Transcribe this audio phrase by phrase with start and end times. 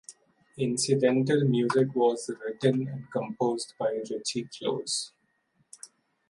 [0.57, 5.11] Incidental music was written and composed by Richie Close.